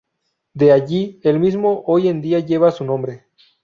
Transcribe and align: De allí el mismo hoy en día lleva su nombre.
De 0.55 0.71
allí 0.71 1.19
el 1.21 1.39
mismo 1.39 1.83
hoy 1.85 2.07
en 2.07 2.21
día 2.21 2.39
lleva 2.39 2.71
su 2.71 2.83
nombre. 2.83 3.27